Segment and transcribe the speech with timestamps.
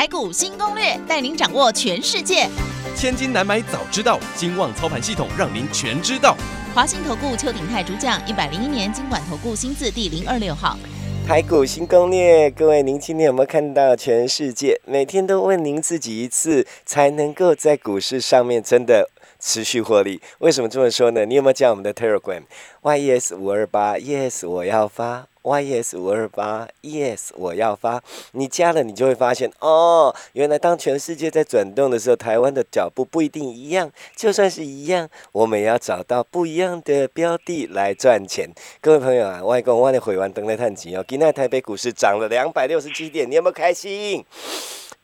[0.00, 2.48] 台股新攻略，带您掌握全世界。
[2.96, 6.34] 千金难买早知道，金旺操盘系统让您全知道。
[6.74, 10.78] 华信投顾邱鼎泰主讲，一百零一年经管投顾新字第零二六号。
[11.28, 14.80] 台股新攻略，各位，您今天有没有看到全世界？
[14.86, 20.22] 每天都问您自己一次，才能够在股市上面真的持续获利。
[20.38, 21.26] 为什么这么说呢？
[21.26, 25.26] 你有没有加我们的 Telegram？Yes 五二八，Yes 我要发。
[25.42, 28.02] Y S 五二八，Yes 我要发。
[28.32, 33.90] 你加了，你就会发现哦，原来当全世界在转动的时候，台湾的脚步不一定一样。
[34.14, 38.48] 就算是一样，我们也要找到不一样的标的来赚钱。
[38.80, 41.04] 各位朋友啊，外公，我的回完灯来探钱哦。
[41.08, 44.24] 今天台北股市涨了两百六十七点，你有没有开心？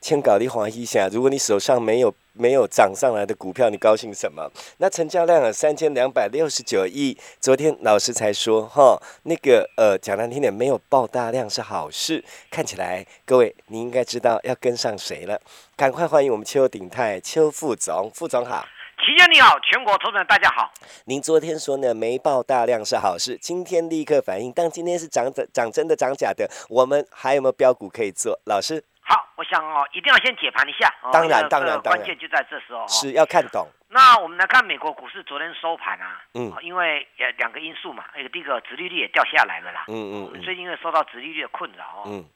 [0.01, 1.09] 请搞你欢喜一下。
[1.09, 4.49] 如果你手上没有没有涨上来的股票，你高兴什么？
[4.79, 7.17] 那成交量有三千两百六十九亿。
[7.41, 12.25] 昨天老师才说哈，那个呃讲难听点，没有爆大量是好事。
[12.51, 15.41] 看起来各位你应该知道要跟上谁了。
[15.75, 18.65] 赶快欢迎我们邱鼎泰邱副总，副总好。
[18.99, 20.71] 齐姐你好，全国投资人大家好。
[21.07, 28.39] 您昨天说呢没爆大量是好事，今天立刻反应，但今天是涨的涨真的涨假的，我们还有没有标股可以做？
[28.45, 28.85] 老师。
[29.09, 30.93] 好，我想哦，一定要先解盘一下。
[31.13, 32.85] 当然，当然，当然，关键就在这时候。
[32.89, 33.69] 是要看懂。
[33.89, 42.29] 那我们来看美国股市昨天收盘啊，嗯，因为呃两个因素嘛，一个第一个殖利率也掉下来了啦，嗯嗯，最近因为受到殖利率的困扰，嗯，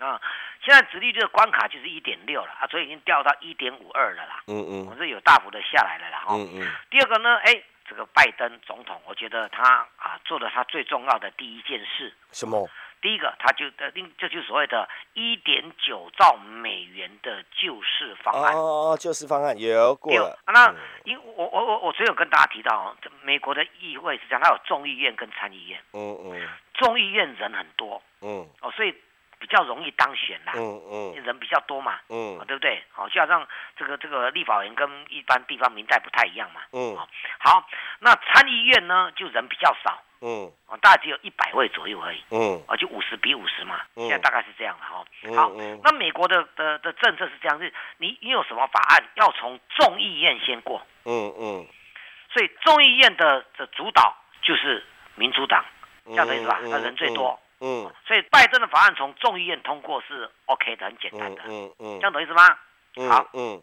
[0.00, 0.20] 啊，
[0.64, 6.68] 现在殖利率的关卡就是一点六了啊，所以已经掉到一点五二了啦，嗯嗯，我是有大幅的下来了啦，哈，嗯嗯。
[6.90, 12.68] 第二个呢，哎，这个拜登总统，我觉得他啊做了他最重要的第一件事，什么？
[13.00, 18.54] 第一个，他就呃，另这就是所谓的一点九兆美元的救市方案。
[18.54, 20.38] 哦哦，救市方案有过了。
[20.46, 20.74] 那
[21.04, 25.80] 因我我我我只有跟大家提到哦，美国的议会是这样，它有众议院跟参议院。
[25.92, 26.48] 嗯嗯。
[26.74, 28.02] 众议院人很多。
[28.20, 28.46] 嗯。
[28.60, 28.94] 哦，所以
[29.40, 30.52] 比较容易当选啦。
[30.54, 31.24] 嗯嗯。
[31.24, 31.98] 人比较多嘛。
[32.08, 32.38] 嗯。
[32.46, 32.80] 对不对？
[32.92, 36.60] 好，就好像这个这个立法员跟一般地方民代不太一样嘛。
[36.72, 36.96] 嗯。
[37.38, 37.66] 好，
[37.98, 40.00] 那参议院呢，就人比较少。
[40.22, 42.22] 嗯，啊，大概只有一百位左右而已。
[42.30, 43.80] 嗯，啊，就五十比五十嘛。
[43.96, 45.02] 嗯，现在大概是这样的哈。
[45.34, 45.50] 好，
[45.82, 50.86] 那美国的的的政策是这样，是你你有什么法案要从众议院先过。
[51.06, 51.66] 嗯嗯。
[52.34, 54.84] 所以众议院的的主导就是
[55.14, 55.64] 民主党，
[56.04, 56.60] 这样的意思吧？
[56.64, 57.40] 那人最多。
[57.60, 57.92] 嗯。
[58.06, 61.42] 所以拜登的法案从众议院通过是 OK 的，很简单的。
[61.46, 61.98] 嗯嗯。
[62.00, 62.42] 这样懂意思吗？
[63.08, 63.28] 好。
[63.34, 63.62] 嗯。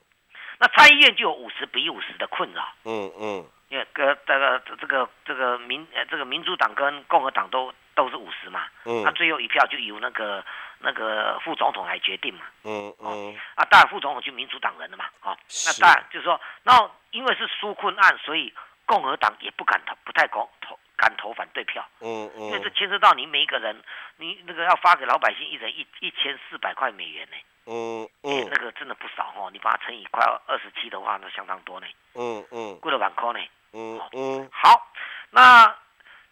[0.59, 2.67] 那参议院就有五十比五十的困扰。
[2.85, 3.45] 嗯嗯。
[3.69, 10.41] 因为个这个这个这个民呃这个民主党跟共和党都都是五十嘛，嗯，那最后一票就由那个
[10.79, 18.53] 那个副总统来决定嘛，嗯嗯，啊，当然副总统就民主党人了嘛，哦，那当然就是说，然后因为是纾困案，所以
[18.85, 23.83] 共和党也不敢投，不太敢投敢投反对票，嗯嗯，因为这牵涉到你每一个人，
[24.15, 33.39] 你那个要发给老百姓一人一一千四百块美元呢，嗯嗯，那个真的不少哦，你把它乘以快二十七的话，那相当多呢，嗯嗯，贵了万块呢。
[33.73, 34.87] 嗯嗯，好，
[35.31, 35.75] 那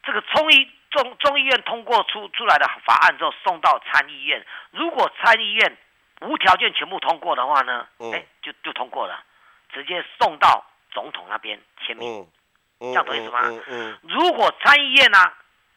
[0.01, 4.45] 这个中医中中医院通过出出来的法案之后，送到参议院。
[4.71, 5.77] 如果参议院
[6.21, 9.21] 无条件全部通过的话呢，哎，就就通过了，
[9.73, 12.25] 直接送到总统那边签名，
[12.79, 13.41] 这样懂意思吗？
[13.43, 13.99] 嗯嗯。
[14.03, 15.19] 如果参议院呢，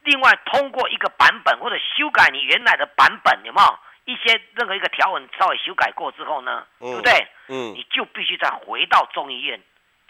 [0.09, 7.13] 另外通过一个版本或者修改你原来的版本，有没有一些任何一个条文稍微修改过之后呢，对不对？
[7.49, 9.61] 嗯，你就必须再回到众议院。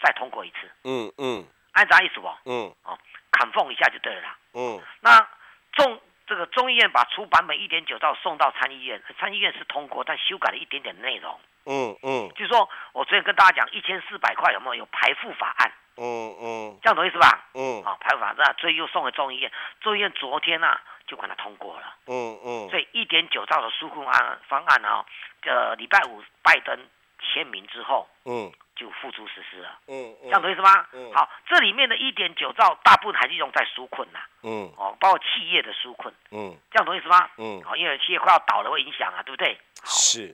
[0.01, 2.27] 再通过一次，嗯嗯，按啥意思不？
[2.45, 2.97] 嗯，哦，
[3.33, 4.37] 砍缝一下就对了啦。
[4.53, 5.27] 嗯，那
[5.73, 11.37] 众这个众议院把出版本一点九兆送到参议院，参议院是通过，但修改了一点点内容。
[11.65, 15.69] 嗯嗯，就是说我昨天跟大家讲，一千四百块有没有有排付法案？
[15.99, 17.45] 嗯嗯，这样懂意思吧？
[17.53, 19.51] 嗯，好，排付法那所以又送给众议院，
[19.81, 21.95] 众议院昨天呢就把它通过了。
[22.07, 25.05] 嗯嗯，所以一点九兆的纾困案方案呢，
[25.41, 26.79] 呃，礼拜五拜登
[27.21, 28.51] 签名之后，嗯。
[28.79, 30.87] 就付诸实施了，嗯嗯，这样懂意思吗？
[30.93, 37.29] 嗯，好，这里面的一点九兆大部分还是用在纾困呐，嗯，哦，包括企业的纾困，嗯，这样懂意思吗？
[37.35, 39.59] 嗯，好，因为企业快要倒了会影响啊，对不对？
[39.83, 40.33] 是，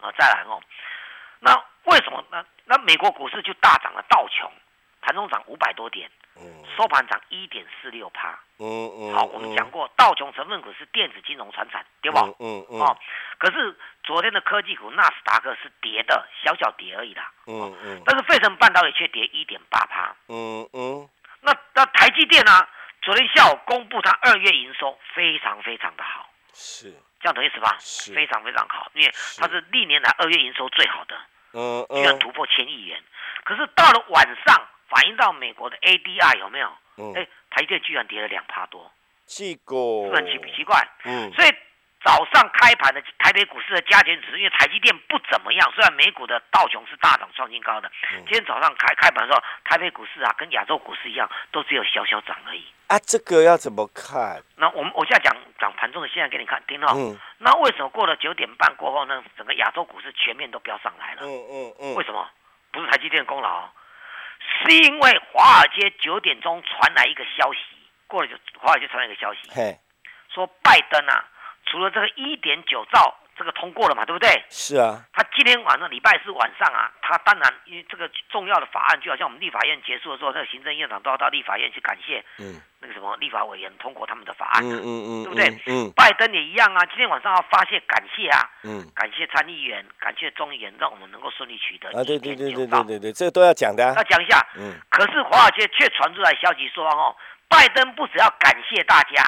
[0.00, 0.62] 啊，再来哦，
[1.40, 1.52] 那
[1.86, 2.24] 为什么？
[2.30, 4.04] 那那美国股市就大涨了？
[4.08, 4.48] 道琼，
[5.00, 6.10] 盘中涨五百多点，
[6.76, 8.38] 收盘涨一点四六趴。
[8.58, 9.14] 嗯嗯。
[9.14, 12.22] 好，我们讲过，道琼成分股是电子金融传产，对吧？
[12.38, 12.80] 嗯嗯。
[12.80, 12.96] 哦，
[13.38, 17.32] 可是昨天的科技股纳斯达克是跌的，小小跌而已啦。
[17.46, 18.02] 嗯嗯。
[18.04, 20.14] 但是费城半导体却跌一点八趴。
[20.28, 21.08] 嗯嗯。
[21.40, 22.52] 那那台积电呢？
[23.02, 26.28] 昨天下午公布它二月营收非常非常的好。
[26.52, 26.92] 是。
[27.18, 27.74] 这样懂意思吧？
[27.80, 28.12] 是。
[28.12, 31.16] 非常非常好，因为它是历年来二月营收最好的。
[31.54, 31.96] 嗯嗯。
[31.96, 33.02] 居然突破千亿元。
[33.44, 36.68] 可是到了晚上，反映到美国的 ADR 有没有？
[36.98, 38.90] 嗯，哎，台电居然跌了两趴多，
[39.24, 39.78] 奇怪，
[40.12, 40.76] 很奇奇怪。
[41.04, 41.48] 嗯，所以
[42.04, 52.66] 早上开盘的台北股市的加权指数，因为台积电不怎么样，虽然美股的道琼是大涨创新高的，今天早上开开盘的时候，台北股市啊，跟亚洲股市一样，都只有小小涨而已。
[52.88, 54.42] 啊，这个要怎么看？
[54.56, 56.88] 那我们我现在讲讲盘中的现在给你看，听到？
[56.96, 57.16] 嗯。
[57.38, 61.20] 那为什么过了九点半过后呢，整个亚洲股市全面都飙上来了？
[61.22, 61.94] 嗯嗯嗯。
[61.94, 62.28] 为什么？
[62.72, 63.68] 不是台积电的功劳，
[64.70, 67.58] 是因为华尔街九点钟传来一个消息，
[68.06, 69.40] 过了就华尔街传来一个消息，
[70.32, 71.28] 说拜登啊，
[71.66, 73.16] 除了这个一点九兆。
[73.40, 74.28] 这个通过了嘛，对不对？
[74.50, 75.00] 是啊。
[75.14, 85.62] 他今天晚上礼拜四晚上啊，他当然因为这个重要的法案，就好像我们立法院结束的时候，那个行政院长都要到立法院去感谢，嗯，那个什么立法委员通过他们的法案，嗯嗯嗯，对不对？
[85.72, 85.90] 嗯。
[85.96, 93.82] 拜登也一样啊，今天晚上要发泄感谢啊，嗯，感谢参议员，感谢众议员，让我们能够顺利取得啊，对对对对对对对，这个都要讲的。
[93.96, 94.74] 要讲一下，嗯。
[94.90, 97.16] 可是华尔街却传出来消息说，哦，
[97.48, 99.24] 拜登不只要感谢大家。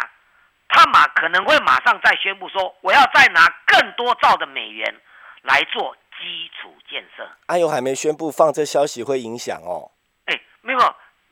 [0.73, 4.95] 他马可能会马上再宣布说，我要再拿更多兆的美元
[5.43, 7.29] 来做基础建设。
[7.47, 9.93] 哎呦，还没宣布放这消息会影响哦。
[10.27, 10.79] 哎，没有，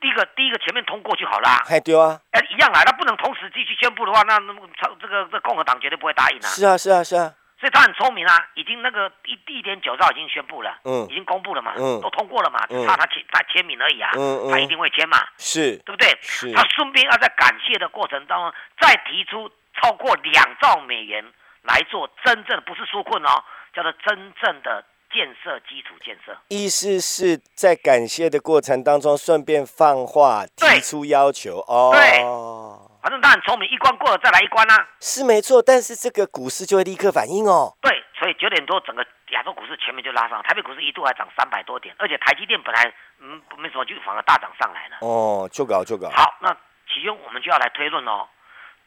[0.00, 1.62] 第一个第一个前面通过就好啦。
[1.68, 2.20] 哎，对啊？
[2.32, 4.54] 哎，一样啊，那不能同时继续宣布的话，那那
[5.00, 6.46] 这个这共和党绝对不会答应啊。
[6.48, 7.34] 是啊，是啊，是啊。
[7.60, 16.08] 所以他很聪明啊，已经那个一一点九兆已经宣布了，嗯，已经公布了嘛，嗯，都通过了嘛，只差他签他签名而已啊，嗯嗯，他一定会签嘛，是，对不对？
[16.22, 21.22] 是，他顺便要在感谢的过程当中再提出超过两兆美元
[21.62, 24.82] 来做真正不是纾困哦，叫做真正的
[25.12, 26.34] 建设基础建设。
[26.48, 31.90] 意思是在感谢的过程当中顺便放话提出要求哦。
[31.92, 32.89] 对。
[33.02, 35.62] 反正他很聪明，一关过了再来一关啊，是没错。
[35.62, 37.74] 但是这个股市就会立刻反应哦。
[37.80, 44.98] 对，所以九点多整个亚洲股市全面就拉上，台北股市一度还涨三百多点，而且台积电本来嗯没什么，就反而大涨上来了。
[45.00, 46.10] 哦，就搞就搞。
[46.10, 46.54] 好，那
[46.92, 48.28] 其中我们就要来推论哦。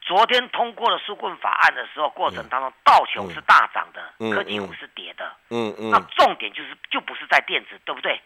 [0.00, 5.24] 昨天通过了纾困法案的时候，过程当中道琼是大涨的，科技股是跌的。
[5.50, 5.90] 嗯嗯。
[5.90, 8.20] 那重点就是就不是在电子，对不对？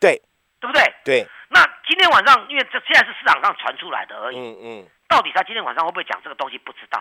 [0.00, 0.22] 对。
[0.60, 0.94] 对不对？
[1.04, 1.26] 对。
[1.50, 4.38] 那今天晚上，因为这现在是市场上传出来的而已。
[4.38, 4.88] 嗯嗯。
[5.14, 6.58] 到底他今天晚上会不会讲这个东西？
[6.58, 7.00] 不知道。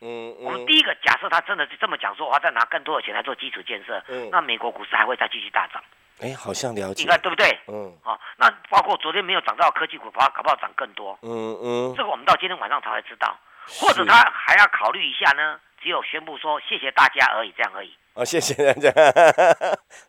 [0.00, 0.44] 嗯嗯。
[0.44, 4.02] 我们第一个假设他真的是这么讲，说我要再拿更多的钱来做基础建设。
[4.08, 4.28] 嗯。
[4.32, 5.80] 那美国股市还会再继续大涨？
[6.20, 7.04] 哎，好像了解。
[7.04, 7.56] 应该对不对？
[7.68, 7.96] 嗯。
[8.02, 11.16] 好，那包括昨天没有涨到科技股，搞不好涨更多。
[11.22, 11.30] 嗯
[11.62, 11.94] 嗯。
[11.96, 15.60] 这个我们到今天晚上才会知道，或者他还要考虑一下呢？
[15.80, 17.94] 只有宣布说谢谢大家而已，这样而已。
[18.14, 18.90] 哦，谢谢大家，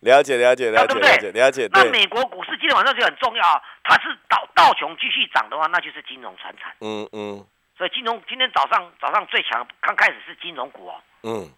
[0.02, 1.68] 了解了解了解了解了解。
[1.72, 6.72] 那美国股市今天晚上就很重要啊，它是道道琼继续涨的话，那就是金融传产。
[6.82, 7.44] 嗯嗯。
[7.76, 11.02] 所以金融今天早上早上最强，刚开始是金融股哦。
[11.24, 11.50] 嗯。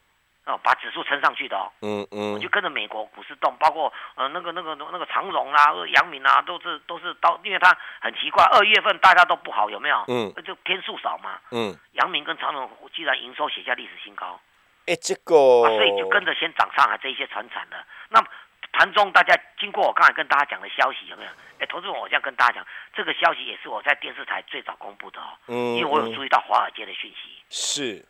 [0.46, 1.68] 哦，把指数撑上去的哦。
[1.82, 2.32] 嗯嗯。
[2.32, 10.06] 我就跟着美国股市动，包括呃那个那个那个长荣啊、阳明啊，都是都是到，因为它很奇怪，二月份大家都不好，有没有？
[10.08, 10.32] 嗯。
[10.34, 11.42] 那就天数少嘛。
[11.52, 11.76] 嗯。
[11.92, 14.40] 阳明跟长荣既然营收写下历史新高。
[14.88, 17.76] 哎，这个，所以就跟着先涨上海这一些船产的。
[18.10, 18.24] 那
[18.72, 21.30] 盘中大家经过我刚才跟大家讲的消息有没有？
[21.60, 25.28] 哎，投资我这样跟大家讲，这个消息也是我在电视台最早公布的哦。
[25.48, 25.76] 嗯。
[25.76, 27.42] 因为我有注意到华尔街的讯息。
[27.50, 28.06] 是。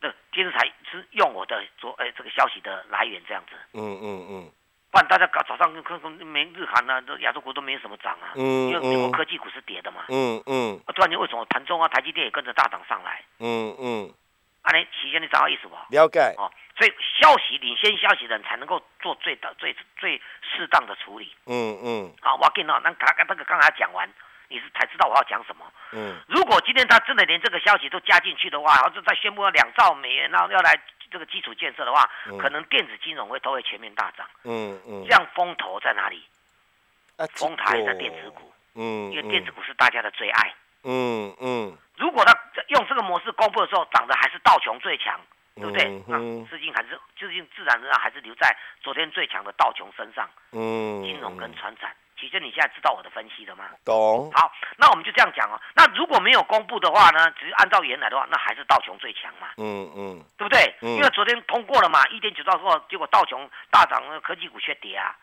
[0.00, 3.54] 那电视台是用我的昨，哎，这个消息的来源这样子。
[3.74, 4.50] 嗯嗯嗯。
[4.90, 8.32] 不然大家搞早上看看没日韩呢，这亚洲股都没什么涨啊。
[8.34, 8.70] 嗯嗯。
[8.70, 10.06] 因为美国科技股是跌的嘛。
[10.08, 10.80] 嗯嗯。
[10.96, 13.22] 突然间为什么盘中啊，台积电也跟着大涨上来？
[13.38, 14.14] 嗯嗯。
[14.62, 15.74] 啊，你提前你找到意思不？
[15.90, 21.34] 了解哦，所以消息领先消息的人才能够做最的最最适当的处理。
[21.46, 22.14] 嗯嗯。
[22.20, 24.08] 好，我跟你那刚刚那个刚才讲完，
[24.46, 25.64] 你是才知道我要讲什么。
[25.90, 26.14] 嗯。
[26.28, 34.24] 如果今天他真的连这个消息都加进去的话，然后就再宣布了两兆美元，然后要来这个基础建设的话，可能电子金融会都会全面大涨。
[34.44, 35.04] 嗯嗯。
[35.04, 36.22] 这样风头在哪里？
[37.16, 38.52] 啊，风台在电子股。
[38.76, 39.10] 嗯。
[39.10, 40.54] 因为电子股是大家的最爱。
[40.84, 41.76] 嗯嗯。
[42.02, 45.20] 如果他用这个模式公布的时候，涨的还是道琼最强，
[45.54, 46.02] 对不对？
[46.08, 50.28] 那资金还是资金自然而然还是留在昨天最强的道琼身上。
[50.50, 53.66] 嗯，金融跟船产，其实你现在知道我的分析了吗？
[53.84, 54.32] 懂。
[54.32, 55.60] 好，那我们就这样讲哦。
[55.74, 57.30] 那如果没有公布的话呢？
[57.38, 59.46] 只是按照原来的话，那还是道琼最强嘛。
[59.58, 60.74] 嗯嗯，对不对？
[60.80, 65.14] 因为昨天通过了嘛，一点九兆后，结果道琼大涨，科技股却跌啊。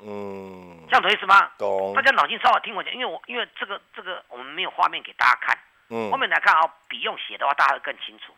[0.00, 1.50] 嗯，这样懂意思吗？
[1.58, 1.92] 懂。
[1.94, 5.58] 大家脑筋稍微听我讲，因为我因为这个这个我们没有画面给大家看，
[5.90, 8.34] 嗯，后面来看啊，笔用写的话，大家会更清楚。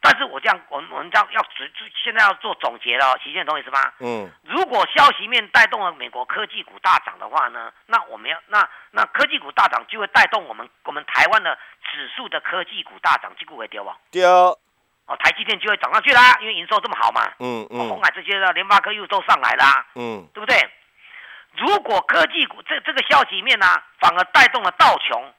[0.00, 1.72] 但是我这样，我们我们这样要只
[2.04, 3.92] 现在要做总结了，齐先生懂意思吗？
[4.00, 4.30] 嗯。
[4.44, 13.90] 如果消息面带动了美国科技股大涨的话呢，那我们要那那科技股大涨就会带动我们我们台湾的指数的科技股大涨，这股会丢不？
[14.10, 14.58] 丢。
[15.06, 17.22] 哦，台积电就会涨上去啦，因为营收这么好嘛。
[17.38, 17.88] 嗯嗯。
[17.88, 19.86] 红海这些的联发科又都上来啦。
[19.94, 20.26] 嗯。
[20.34, 20.56] 对不对？
[21.58, 23.66] 如果科技股这这个消息面呢，
[24.00, 25.32] 反而带动了道琼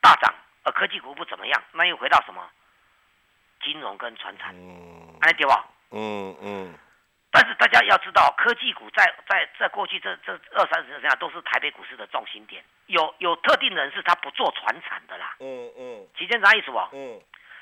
[0.00, 0.34] 大涨，
[0.64, 2.42] 而科技股不怎么样，那又回到什么？
[3.62, 4.54] 金融跟传产。
[4.56, 5.14] 嗯。
[5.20, 5.66] 哎，对吧？
[5.90, 6.74] 嗯嗯。
[7.30, 15.36] 但是大家要知道，科技股在在在过去这这二三十年下都是台北股市的重心点，有有特定人士他不做传产的啦。
[15.38, 16.08] 嗯嗯。
[16.18, 16.78] 期间啥意思不？
[16.92, 17.20] 嗯。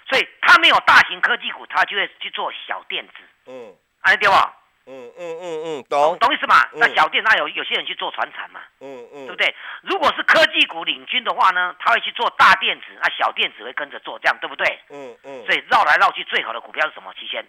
[0.08, 3.12] 所以他没有大型科技股，他就会去做小电子。
[3.46, 4.54] 嗯，哎对吧？
[4.90, 6.66] 嗯嗯嗯嗯，懂懂意思吗？
[6.72, 8.60] 那小电，那有有些人去做船产嘛。
[8.80, 9.54] 嗯嗯，对不对？
[9.82, 14.80] 如果是科技股领军的话呢，他会去做大电子，那小电子会跟着做，这样对不对？
[14.88, 15.44] 嗯嗯。
[15.44, 17.12] 所以绕来绕去，最好的股票是什么？
[17.20, 17.44] 期先？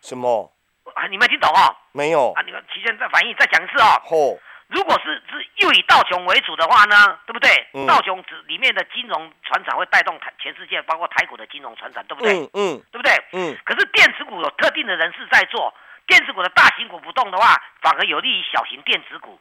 [0.00, 0.52] 什么？
[0.94, 1.76] 啊，你没听懂哦？
[1.92, 2.32] 没有。
[2.32, 4.02] 啊，你们期先再反应，再讲一次哦。
[4.04, 4.38] 嚯！
[4.68, 7.50] 如果是是又以道琼为主的话呢，对不对？
[7.86, 12.32] 道琼指里面的金融船厂会带动台全世界，包括台股的金融船厂，对不对？
[12.32, 13.12] 嗯嗯，对不对？
[13.32, 13.56] 嗯。
[13.64, 15.72] 可是电子股有特定的人士在做，
[16.06, 19.38] 电子股的大型股不动的话，反而有利于小型电子股。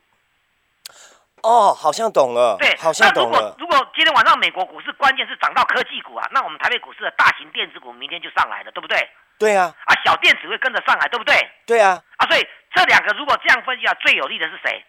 [1.42, 2.56] 哦，好像懂了。
[2.60, 3.56] 对，好像懂了。
[3.60, 9.10] 如果如果今天晚上美国股市关键是涨到科技股啊，那我们台北股市的大型电子股明天就上来了，对不对？
[9.39, 9.74] 对啊。
[9.86, 11.36] 啊，小电子会跟着上来，对不对？
[11.65, 12.01] 对啊。
[12.18, 14.86] 啊，所以这两个如果这样分析啊，最有利的是谁？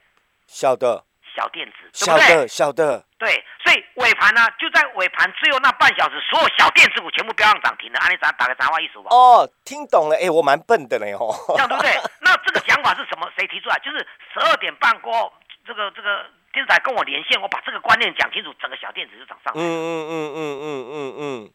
[0.47, 7.99] 小的，小电子，小的，小的，对，所以尾盘呢，就在尾盘最后那半小时，所有小电子股全部飙上涨停了。
[8.01, 9.07] 安利咱打个杂话意思吧。
[9.11, 11.91] 哦，听懂了，哎，我蛮笨的嘞，哦，这样对不对？
[12.21, 13.29] 那这个想法是什么？
[13.37, 13.79] 谁提出来？
[13.79, 13.99] 就是
[14.33, 15.33] 十二点半过后，
[15.67, 19.61] 这个这个电视台跟我连线，我把这个观念讲清楚，整个小电子就涨上来。
[19.61, 21.51] 嗯嗯嗯嗯嗯嗯嗯。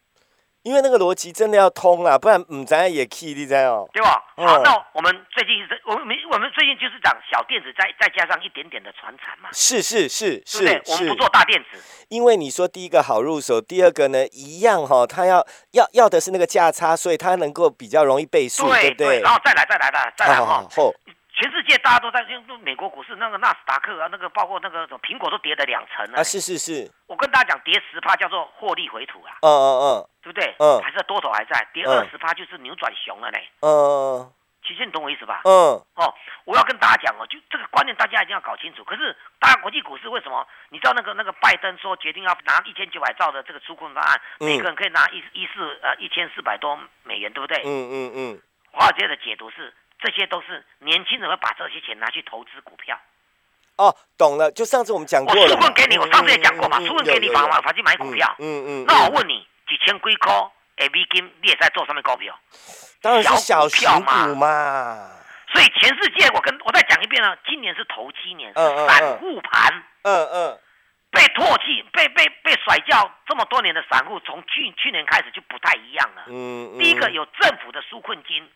[0.64, 4.24] 因为那个逻辑真的要通啦，不然唔知也 key 你知哦，对吧？
[4.36, 9.50] 好，那我们最近是，我们我们最近就是讲小电子，再再加上一点点的传产嘛。
[9.54, 11.80] 是是是是，我们不做大电子。
[12.10, 19.22] 因为你说第一个好入手，第二个呢一样哈，它要要要的是那个价差，所以它能够比较容易倍数，对不对？
[19.22, 20.68] 然后再来再来的再来哈。
[21.40, 26.22] 全世界大家都在，用美国股市那个纳斯达克啊，那个包括那个什么苹果都跌了两成啊。
[26.22, 29.40] 是是是，我跟大家讲，跌十趴叫做获利回吐啊。
[29.40, 30.54] 嗯嗯嗯，对不对？
[30.60, 33.48] 嗯，还是多头还在，跌二十趴就是扭转熊了嘞。
[33.62, 34.30] 嗯，
[34.68, 35.40] 其实你懂我意思吧？
[35.46, 35.80] 嗯。
[35.96, 38.84] 哦，我要跟大家讲哦，就这个观念大家一定要搞清楚。
[38.84, 40.46] 可是，大家国际股市为什么？
[40.68, 47.64] 你知道那个那个拜登说决定要拿一千九百兆的这个纾困方案，每个人可以拿一一四呃一千四百多美元，对不对？
[47.64, 48.42] 嗯嗯嗯。
[48.74, 49.74] 华尔街的解读是。
[50.02, 52.98] 这些都是年轻人会把这些钱拿去投资股票。
[53.76, 54.52] 哦，懂了。
[54.52, 55.42] 就上次我们讲过了。
[55.42, 58.36] 我纾困给你，我上次也讲过嘛，纾困给你，反反去买股票。
[58.40, 58.86] 嗯嗯。
[58.86, 60.34] 那我问你，几千几块
[60.78, 62.38] A B 金，你也在做上面股票？
[63.02, 65.12] 当然是小型股嘛。
[65.54, 69.84] 所以全世界，我跟我再讲一遍啊，今年是投机年，是散户盘。
[70.04, 70.60] 嗯嗯。
[71.12, 76.24] 被唾弃、被被被甩掉这么多年的散户，从去去年开始就不太一样了。
[76.28, 76.80] 嗯嗯。
[76.80, 78.48] 第一个有政府的纾困金。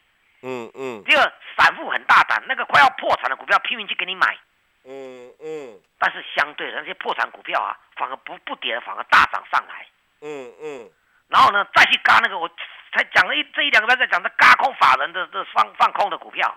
[0.46, 4.38] 嗯嗯，第二，散户很大胆，那个快要破产的股票拼命去给你买，
[4.84, 9.88] 嗯嗯，但是相对那些破产股票啊，反而不不跌，反而大涨上来，
[10.20, 10.92] 嗯嗯，
[11.30, 12.50] 然后呢，再去嘎那个，我
[12.92, 16.54] 才讲了一这一两个月在讲的嘎空法人的这放放空的股票，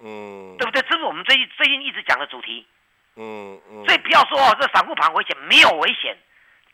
[0.00, 0.80] 嗯，对不对？
[0.88, 2.66] 这是我们最近最近一直讲的主题，
[3.16, 6.16] 嗯嗯，所以不要说哦，这散户盘危险，没有危险，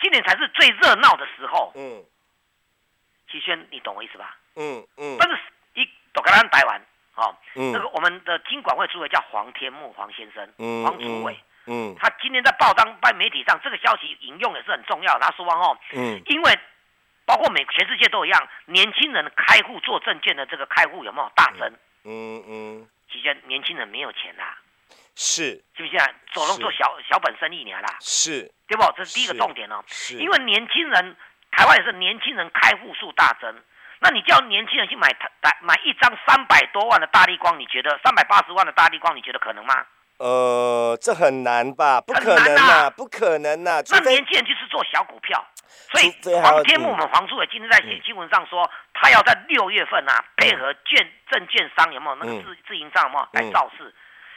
[0.00, 2.04] 今年才是最热闹的时候，嗯，
[3.28, 4.36] 齐轩，你懂我意思吧？
[4.54, 5.36] 嗯嗯，但是。
[6.14, 6.80] 都跟咱台湾，
[7.16, 10.48] 哦，那个我们的金管会主委叫黄天木黄先生，
[10.84, 15.18] 黄主委，嗯，他今天在报章、在媒体上，这个消息引用也是很重要。
[15.18, 16.58] 他说哦，嗯，因为
[17.26, 21.68] 包括美全世界都一样，年轻人开户做证券的这个开户有没有大增？
[22.04, 24.56] 嗯嗯，期间年轻人没有钱啦，
[25.16, 25.98] 是，是不是？
[26.32, 28.84] 走路做小小本生意年啦，是，对不？
[28.96, 31.16] 这是第一个重点哦，是，因为年轻人，
[31.50, 33.52] 台湾也是年轻人开户数大增。
[34.04, 35.08] 那你叫年轻人去买
[35.40, 39.74] 买买一张三百多万的大力光，你觉得三百八十万的大力光，你觉得可能吗？
[40.18, 42.02] 呃，这很难吧？
[42.02, 43.80] 不可能呐，不可能呐。
[43.88, 45.42] 那年轻人就是做小股票，
[45.90, 53.94] 所以黄天木我们黄叔也今天在写新闻上说，他要在六月份啊，配合券证券商有没有那个自自营商有没有来造势，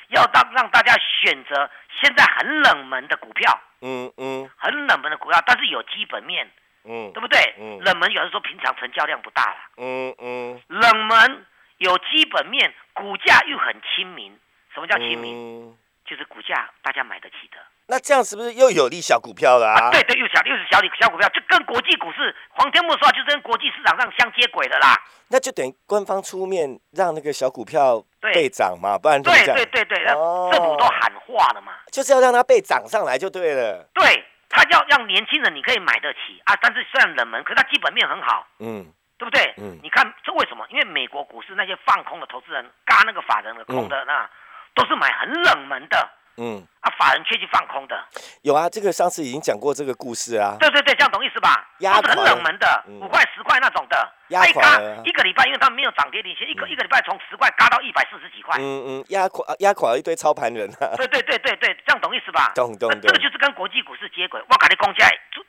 [0.08, 1.70] 要让让大家选择
[2.02, 6.50] 现在很冷门的股票，嗯嗯，很冷门的股票，但是有基本面。
[6.88, 7.40] 嗯，对不对？
[7.60, 9.58] 嗯，冷门有的时候平常成交量不大了。
[9.78, 11.46] 嗯嗯，冷门
[11.78, 14.38] 有基本面，股价又很亲民，
[14.74, 15.78] 什么叫亲民？
[16.06, 17.58] 就是股价大家买得起的。
[17.90, 19.92] 那这样是不是又有利小股票了啊？
[19.92, 24.96] 对对，又小又是小利小股票，就跟国际股市黄天木说，就是跟国际市场上相接轨的啦。
[25.30, 33.90] 那就等于官方出面让那个小股票被涨嘛，不然对对对对，政府都喊话了嘛，就是要让它被涨上来就对了。
[33.94, 38.86] 对他要让年轻人你可以买得起啊，但是虽然冷门，可是它基本面很好，嗯，
[39.18, 39.54] 对不对？
[39.58, 40.66] 嗯，你看这为什么？
[40.70, 44.30] 因为美国股市那些放空的投资人，嘎那个法人的空的那，
[44.74, 46.10] 都是买很冷门的。
[46.40, 48.00] 嗯啊，法人却去放空的，
[48.44, 50.56] 有啊，这个上次已经讲过这个故事啊。
[50.60, 51.68] 对对对，这样懂意思吧？
[51.80, 58.58] 都是很冷门的，五块十块那种的，压垮一个礼拜，因为他们没有涨跌领先，一个一个礼拜从十块嘎到一百四十几块。
[58.60, 60.96] 嗯嗯，压垮压垮了一堆操盘人啊。
[60.98, 62.52] 对对对对对，这样懂意思吧？
[62.56, 63.02] 懂懂懂。
[63.02, 64.42] 这个就是跟国际股市接轨。
[64.50, 65.08] 我搞的公价，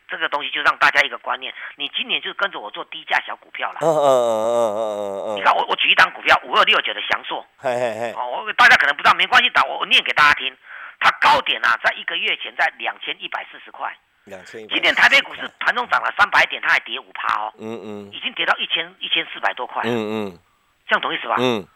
[0.09, 3.79] 这个东西就让大家一个观念，你今年就跟着我做低价小股票了。
[3.83, 5.37] 嗯嗯嗯嗯嗯嗯嗯。
[5.37, 7.45] 你看我我举一档股票五二六九的翔硕。
[7.59, 8.13] 嘿嘿嘿。
[8.13, 10.57] 哦，我大家可能不知道，没关系，打我我念给大家听。
[11.01, 13.97] 它高点啊，在一个月前在两千一百四十块，
[14.29, 14.67] 两千。
[14.69, 17.53] 今天台北股市盘中涨了三百点，它还跌五趴哦。
[17.59, 18.13] 嗯嗯。
[18.13, 19.83] 已经跌到一千一千四百多块。
[19.85, 20.39] 嗯嗯。
[20.87, 21.37] 这样懂意思吧？
[21.39, 21.67] 嗯。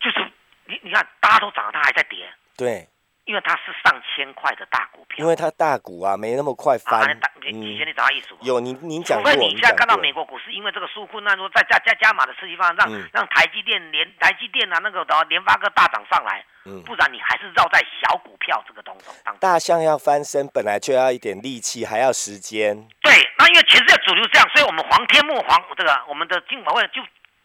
[0.00, 0.30] 就是
[0.66, 2.32] 你你看，大家都涨，它还在跌。
[2.56, 2.88] 对。
[3.26, 5.22] 因为它是上千块的大股票。
[5.22, 7.02] 因为它大股啊，没那么快翻。
[7.42, 8.28] 以前你找他意思。
[8.40, 9.30] 有您您讲过。
[9.30, 16.44] 除非你现在看到美国股市因为这个纾困那说再加加加码的刺激方案，让让台积电连台积电啊那个的联发科大涨上来。
[16.84, 19.38] 不然你还是绕在小股票这个东东当中。
[19.38, 22.74] 大象要翻身，本来就要一点力气，还要时间。
[23.02, 27.00] 对，那因为全世界主流这样，所以我们黄天木黄这个我们的金管会就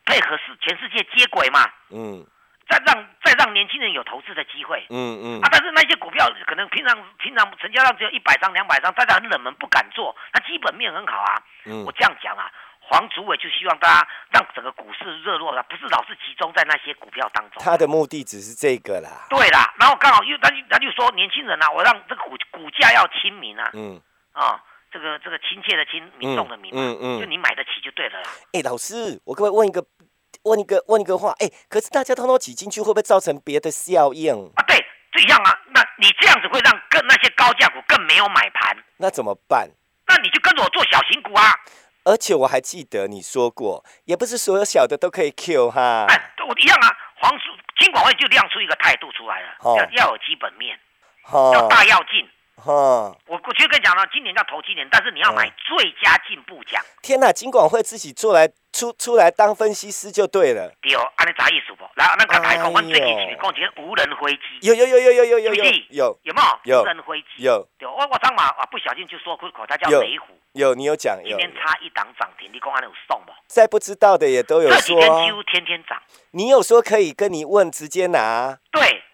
[0.06, 1.60] 配合世全世界接轨嘛。
[1.92, 2.26] 嗯。
[2.72, 4.88] 再让再让年轻人有投资的机会。
[4.90, 5.42] 嗯嗯。
[5.44, 11.44] 啊，但是那些股票可能平常平常成交量只有一百张两百张，大家很冷门不敢做，那基本面很好啊。
[11.66, 11.84] 嗯。
[11.84, 12.50] 我这样讲啊。
[12.84, 17.64] 黄主委就希望大家让整个股市热络了，不是老是集中在那些股票当中。
[17.64, 19.28] 他的目的只是这个啦。
[19.30, 23.70] 对啦，然后刚好又他就他就说年轻人啊，我让这个股股价要亲民啊。
[23.74, 24.02] 嗯。
[24.34, 24.62] 啊，
[24.92, 26.82] 这个这个亲切的亲，民众的民嘛。
[26.82, 27.20] 嗯嗯。
[27.22, 28.30] 就你买得起就对了啦。
[28.52, 29.82] 哎，老师，我可不可以问一个
[30.44, 31.34] 问一个问一个话？
[31.40, 34.34] 哎，可是大家通通挤进去，会不会造成别的效应？
[34.56, 34.78] 啊，对，
[35.14, 35.58] 这样啊。
[35.74, 38.78] 那你这样子会让更那些高价股更没有买盘。
[38.98, 39.70] 那怎么办？
[40.08, 41.54] 那你就跟着我做小型股啊。
[42.04, 46.06] 而且我还记得你说过，也不是所有小的都可以 Q 哈。
[46.10, 46.90] 哎，我一样啊。
[47.22, 47.40] 黄金
[47.78, 50.76] 金管会就亮出一个态度出来了，要要有基本面，
[51.32, 52.28] 要大要进。
[52.64, 56.80] 哈，我过去跟你讲了，今年叫投今年，但是你要买最佳进步奖。
[57.02, 60.72] 天哪，金管会自己做来出出来当分析师就对了。
[60.80, 61.84] 对哦，安尼啥意思不？
[61.96, 64.68] 来，那个台空，我最近前面讲一个无人飞机。
[64.68, 66.82] 有有有有有有有有有有没有？
[66.84, 67.68] 无人飞机有。
[67.80, 70.28] 对，我我上嘛啊，不小心就说出口，它叫雷虎。
[70.54, 71.18] 有，你有讲。
[71.26, 73.32] 今天差一档涨停，你公安有送不？
[73.48, 74.78] 在不知道的也都有说。
[74.78, 76.00] 这几天几乎天天涨。
[76.32, 78.58] 你有说可以跟你问，直接拿。
[78.72, 79.11] 对，那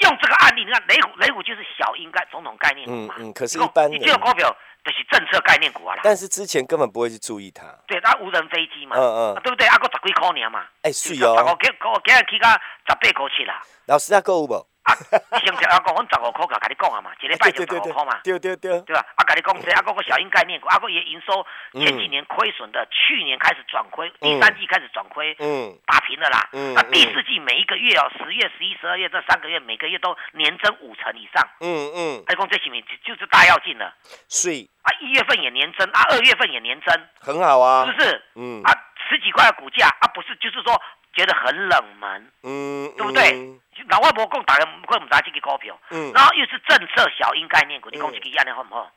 [0.00, 3.14] 用这个案例，你看雷虎，雷虎就是小应该总统概念股嘛。
[3.18, 4.54] 嗯嗯，可是一般你这个股票
[4.84, 6.02] 就是政策概念股啊啦。
[6.04, 7.64] 但是之前根本不会去注意它。
[7.86, 8.96] 对，它无人飞机嘛。
[8.96, 9.40] 嗯嗯。
[9.42, 9.66] 对不对？
[9.66, 10.64] 啊，个十几块年嘛。
[10.82, 11.34] 哎，是哦。
[11.34, 13.62] 我给我今日起个十八块七啦。
[13.86, 14.66] 老师啊，购有无？
[14.86, 14.94] 啊，
[15.42, 19.04] 先听阿讲，阮十五块甲甲你讲啊嘛，一礼拜就十五块嘛，对对对，对吧？
[19.16, 26.48] 啊，甲你讲这阿个个小英概念股，啊个也营收前几年亏损的，去年开始转亏，第三季开始转亏，嗯，打平了啦。
[26.52, 31.42] 嗯，那第四季每一个月哦，十月、十一、十二月这三个月，每个月都年增五成以上。
[31.60, 33.92] 嗯嗯，阿公这前面就是大要进了。
[34.28, 34.50] 是。
[34.82, 38.22] 啊，一月份也年增，啊，二月份也年增，很好啊，是不是？
[38.36, 38.62] 嗯。
[38.62, 38.70] 啊，
[39.10, 40.80] 十几块的股价，啊，不是，就是说。
[41.16, 43.32] 觉得很冷门，嗯，对不对？
[43.88, 48.90] 老外婆讲大家会唔知这个股票，嗯，然后又是政策小鹰概念股，你讲这个压力好唔好？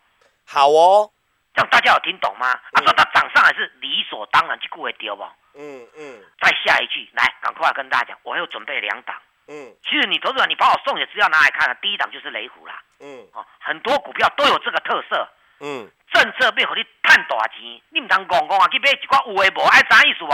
[0.46, 1.10] 好哦，
[1.54, 2.48] 这样大家有听懂吗？
[2.48, 5.24] 啊，说它涨上来是理所当然，这股会丢不？
[5.56, 6.20] 嗯嗯。
[6.42, 9.16] 再下一句，来，赶快跟大家讲，我又准备两档。
[9.48, 12.82] 嗯，其实你投资者，你把我送的资料拿来看了，第一档就是雷虎啦。
[13.00, 15.28] 嗯，哦，很多股票都有这个特色。
[15.62, 20.32] 嗯，政策要和你赚大钱，你唔通讲讲啊，去买一寡有诶无，爱啥意思不？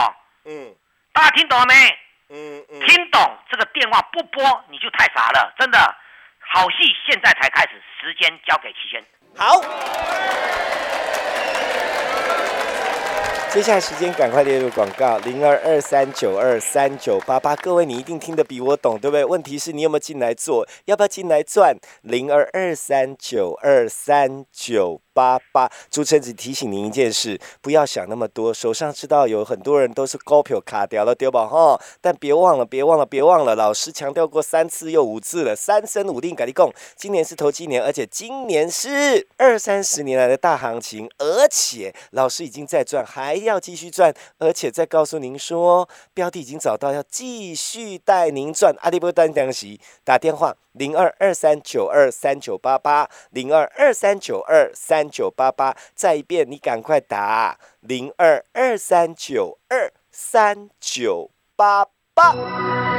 [1.16, 1.18] 嗯。
[1.18, 1.74] 大家听懂了没？
[2.28, 5.78] 嗯嗯，听懂这个电话不拨你就太傻了，真的。
[6.48, 6.76] 好戏
[7.10, 9.04] 现在才开始，时间交给齐轩。
[9.36, 9.62] 好，
[13.50, 17.56] 接下来时间赶快列入广告，零二二三九二三九八八。
[17.56, 19.26] 各位你一定听得比我懂，对不对？
[19.26, 20.68] 问题是你有没有进来做？
[20.86, 21.76] 要不要进来赚？
[22.02, 25.02] 零二二三九二三九。
[25.16, 25.68] 八八。
[25.90, 31.48] 主持人只提醒您一件事，不要想那么多，手上知道有很多人都是高票卡掉了，对吧？
[31.48, 48.76] 哈，但别忘了，别忘了，别忘了，老师强调过三次又五次了，三生五定改立共，今年是头七年，而且今年是二三十年来的大行情，而且老师已经在赚，还要继续赚，而且再告诉您说，标的已经找到，要继续带您赚。
[48.82, 62.95] 阿迪波丹江西打电话零二二三九二三九八八零二二三九二三九八八，再一遍，你赶快打零二二三九二三九八八。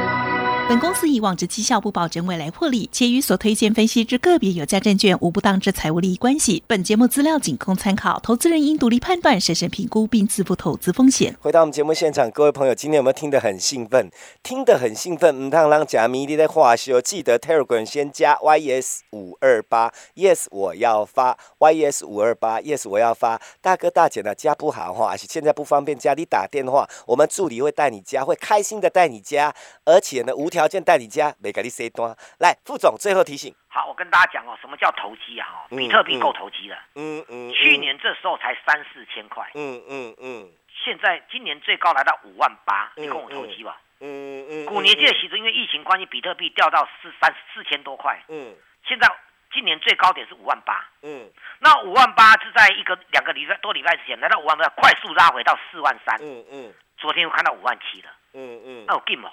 [0.67, 6.61] 本公司以往之绩效不保证未来获利，且与所推荐分析之个别有价证券无不当之财务利益关系。
[6.67, 11.33] 本节目资料仅供参考，投资人应独立判断、审慎评估并自负投资风险。
[11.39, 14.11] 回到我们节目现场，各位朋友，今天有没有听得很兴奋？
[14.43, 23.41] 听得很兴奋，唔当让假迷你在话休，记得 Telegram 先加 Yes 五二八，Yes 我要发 Yes 五二八，Yes 我要发。
[23.61, 30.51] 大哥大姐呢加不好话，而且现在不方便加，你打电话，我们助理会带你加，会开心的带你加，而且呢无。
[30.65, 32.15] 件带你家，没给你 C 端。
[32.39, 33.53] 来，副总最后提醒。
[33.67, 35.45] 好，我跟大家讲哦，什么叫投机啊？
[35.51, 36.77] 哦，比特币够投机的。
[36.95, 37.51] 嗯嗯。
[37.51, 39.51] 去年这时候才三四千块。
[39.55, 40.49] 嗯嗯嗯。
[40.85, 43.81] 现在今年最高来到五万八，你跟我投机吧。
[43.99, 44.65] 嗯嗯。
[44.65, 48.23] 古年界其实因为疫情关系，比特币掉到四三四千多块。
[48.29, 48.55] 嗯。
[48.87, 49.11] 现在
[49.51, 50.87] 今年最高点是五万八。
[51.01, 51.29] 嗯。
[51.59, 56.17] 那五万八是在一个两个礼拜多礼拜之前来到五万八，快速拉回到四万三。
[56.21, 56.73] 嗯嗯。
[56.97, 58.09] 昨天又看到五万七了。
[58.33, 58.85] 嗯嗯。
[58.87, 59.31] 那有劲哦。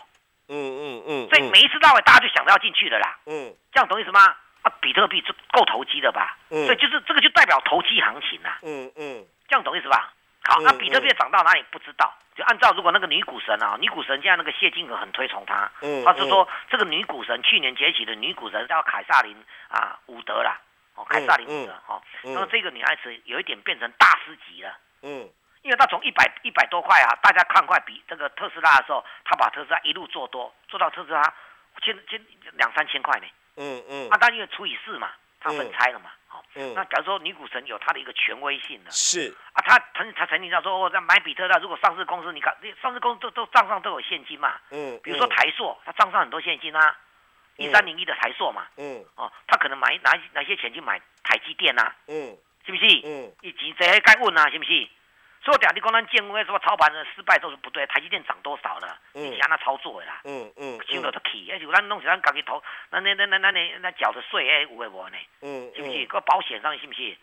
[0.49, 3.19] 嗯嗯嗯，所以每一次到尾，大家就想着要进去的啦。
[3.27, 4.21] 嗯，这样懂意思吗？
[4.63, 6.37] 啊，比特币就够投机的吧？
[6.51, 8.59] 嗯，所以就是这个就代表投机行情啦。
[8.63, 10.13] 嗯嗯，这样懂意思吧？
[10.45, 12.13] 好，那比特币涨到哪里不知道？
[12.37, 15.71] 就按照如果那个女股神啊，女股神现在那个谢金河很推崇她。
[15.83, 19.37] 嗯，他是说这个女股神去年崛起的女股神叫凯撒琳
[19.69, 20.59] 啊伍德啦。
[20.97, 22.03] 哦，凯撒琳伍德哈。
[22.23, 24.77] 那么这个女孩子有一点变成大师级了。
[25.03, 25.29] 嗯。
[25.65, 31.23] 因为他从一百一百多块啊，大家看快比这个特斯拉的时候，他把特斯拉一路做多，做到特斯拉
[31.81, 32.23] 千千
[32.53, 33.27] 两三千块呢。
[33.57, 34.11] 嗯嗯。
[34.11, 36.11] 啊，但因为除以四嘛，他分拆了嘛。
[36.29, 36.45] 好。
[36.55, 36.75] 嗯。
[36.75, 38.91] 那假如说女股神有他的一个权威性的。
[38.91, 39.35] 是。
[39.55, 44.57] 啊，他曾他曾经讲说，我在买比特币，如果上市公司，你看，上市公司都都账上都有现金嘛。
[44.69, 45.01] 嗯。
[45.03, 46.95] 比如说台塑，他账上很多现金啊，
[47.57, 48.67] 一三零一的台塑嘛。
[48.77, 49.03] 嗯。
[49.17, 51.97] 哦，他可能买拿哪些钱去买台积电啊。
[52.09, 52.37] 嗯。
[52.67, 53.01] 是不是？
[53.03, 53.33] 嗯。
[53.41, 54.87] 以及这些该问啊，是不是？
[55.45, 57.87] 所以讲，你讲咱建为什么操盘的失败都是不对。
[57.87, 58.97] 台积电涨多少了？
[59.13, 60.23] 你想那操作的啦。
[60.25, 60.79] 嗯嗯。
[60.87, 65.19] 听到都气，而且咱弄起咱家己投，那那那那那那那缴的税诶有诶无呢？
[65.43, 66.07] 嗯是不是？
[66.07, 67.15] 个保险上是不是？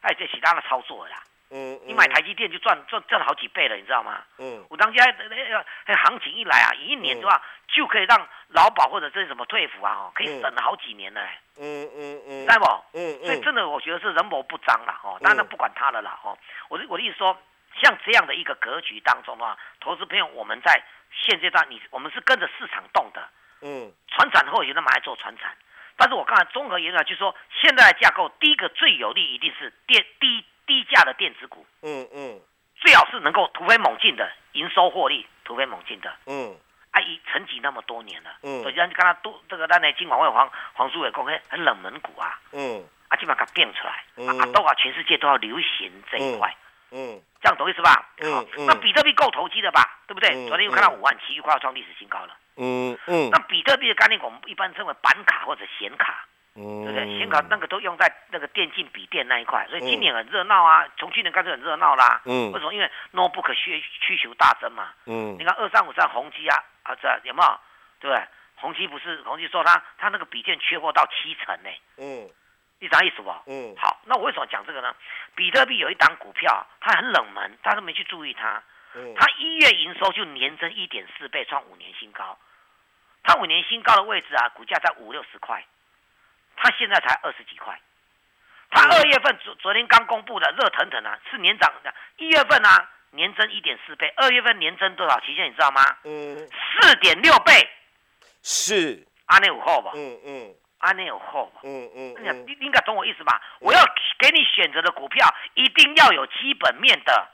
[0.00, 1.22] 哎，这其他的操作的啦。
[1.50, 4.24] 嗯你买台积电就赚赚赚好几倍了，你知道吗？
[4.38, 4.64] 嗯。
[4.70, 11.24] 我当家那个那行情一来啊，一年的话就可以让劳保或者这什么退服啊，哦，可以省了好几年了。
[11.56, 12.44] 嗯嗯嗯。
[12.44, 12.98] 知道不？
[12.98, 13.26] 嗯嗯。
[13.26, 15.16] 所以真的，我觉得是人谋不彰了哦。
[15.22, 16.36] 当然不管他了啦哦。
[16.68, 17.38] 我的我的意思说。
[17.80, 23.28] 像这样的一个格局当中的话，投资朋友，我们在现阶段，你我们是跟着市场动的，
[23.62, 25.56] 嗯，船产后有那么来做船产，
[25.96, 32.40] 但是我刚才综合研究，就是说现在的架构，第一个最有利一定是电低低价的电子股，嗯嗯，
[32.76, 36.54] 最好是能够突飞猛进的营收获利突飞猛进的，嗯，
[36.90, 46.54] 啊，已沉寂那么多年了，嗯，所以让刚刚都这个那那今晚为黄黄书伟公开很冷门股啊，嗯，啊，基本上变出来，啊，都啊，全世界都要流行这一块。
[46.90, 48.04] 嗯，这样懂意思吧？
[48.22, 49.98] 好，那比特币够投机的吧？
[50.06, 50.48] 对不对？
[50.48, 52.36] 昨天又看到五万七，又快要创历史新高了。
[52.56, 53.30] 嗯嗯。
[53.30, 57.18] 那比特币的概念，我们一般称为板卡或者显卡，对不对？
[57.18, 60.84] 显卡那个都用在那个电竞笔电那一块，所以今年很热闹啊。
[60.96, 62.20] 从去年开始很热闹啦。
[62.24, 62.50] 嗯。
[62.50, 62.74] 为什么？
[62.74, 64.88] 因为 notebook 需需求大增嘛。
[65.06, 65.36] 嗯。
[65.38, 67.60] 你看二三五三宏基啊，啊这有没有？
[68.00, 68.24] 对不对？
[68.56, 71.70] 宏基不是宏基说他他那个笔电缺货到七成呢。
[71.98, 72.28] 嗯。
[72.80, 73.30] 你啥意思不？
[73.46, 74.94] 嗯，好，那我为什么讲这个呢？
[75.34, 78.62] 比特币有一档股票，它很冷门，大家都没去注意它。
[78.94, 82.38] 嗯，它一月营收就年增一点四倍，创五年新高。
[83.24, 85.64] 它五年新高的位置啊，股价在五六十块，
[86.56, 87.78] 它现在才二十几块。
[88.70, 91.92] 它二月份昨昨天刚公布的热腾腾啊，是年涨的。
[92.18, 95.18] 一月份啊，年增一点四倍，二月份年增多少？
[95.20, 95.82] 期限你知道吗？
[96.04, 96.36] 嗯，
[96.80, 97.52] 四点六倍。
[98.42, 99.04] 是。
[99.26, 99.92] 阿内五号吧。
[99.94, 100.54] 嗯嗯。
[100.78, 102.14] 安内有后，嗯嗯，
[102.46, 103.40] 你你应该懂我意思吧？
[103.60, 103.80] 我要
[104.18, 107.28] 给你选择的股票一定要有基本面的，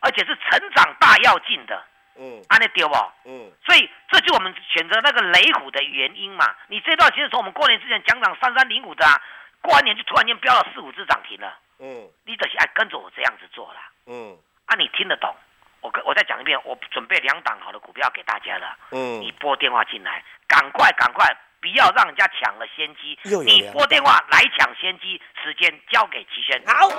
[0.00, 1.84] 而且是成长大要进的，
[2.16, 2.94] 嗯，安内丢不？
[3.24, 6.54] 嗯，所以这就我们选择那个雷虎的原因嘛。
[6.68, 9.20] 你这段其实从我们过年之前讲涨三三零五的啊，
[9.60, 15.34] 过完年就突然间飙了四五只涨停了，嗯，你得先跟着我这样子做了，嗯，啊，你听得懂？
[15.80, 21.36] 我跟我再讲一遍，我准备两档好的股票给大家了，嗯，你拨电话进来，赶快赶快。
[21.64, 23.16] 不要让人家抢了先机。
[23.42, 26.62] 你拨电话来抢先机，时间交给齐轩。
[26.66, 26.90] 好。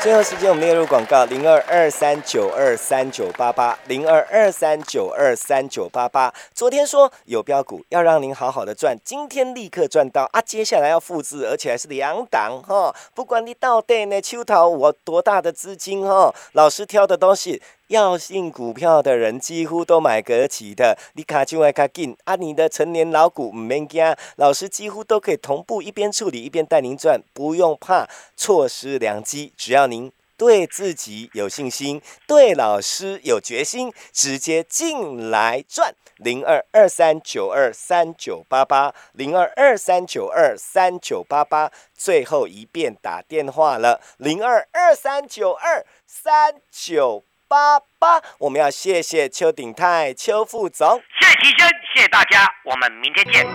[0.00, 6.32] 最后时间，我们列入广告：零二二三九二三九八八，零二二三九二三九八八。
[6.54, 10.40] 昨天说有标股要让您好好的赚，今天立刻赚到啊！
[10.40, 12.94] 接下来要复制，而且还是两档哈。
[13.12, 17.60] 不管你到底呢，秋桃我多大的资金哈，老师挑的东西。
[17.88, 22.34] 要信股票的人几乎都买得起的，你卡就爱卡紧啊！
[22.34, 24.04] 你的成年老股唔免惊，
[24.36, 29.52] 老师几乎都可以同步一边处理一边带您赚，不用怕错失良机。
[29.56, 35.94] 只要您对自己有信心，对老师有决心，直接进来赚。
[36.16, 47.22] 零二二三九二三九八八，零二二三九二三九八八，最后一遍打电话了，零二二三九二三九。
[47.48, 53.46] 八八，我们要谢谢邱鼎泰邱副总，谢谢提升，谢谢大家，我们明天见。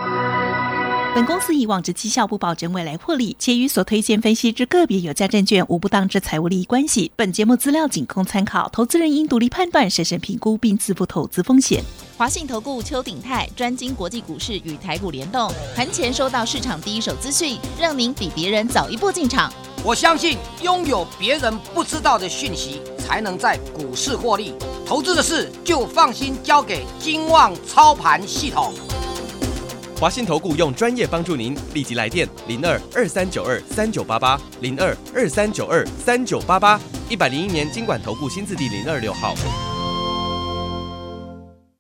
[1.14, 7.12] 本公司以往之绩效不保证未来获利，且与所推荐分析之个别有价证券无不当之财务利益关系。
[7.18, 11.84] 本节目资料仅供参考，投资人应独立判断、审慎评估并自负投资风险。
[12.18, 19.52] 华信投顾邱鼎泰专精国际股市与台股联动，盘前收到市场第一手资讯，让您比别人早一步进场。
[19.84, 22.82] 我相信拥有别人不知道的讯息。
[23.06, 24.54] 才能在股市获利，
[24.86, 28.74] 投资的事就放心交给金旺操盘系统。
[30.00, 39.36] 华信投顾用专业帮助您，立即来电零二二三九二三九八八零二二三九二三九八八一百零一年金管投顾新字第零二六号。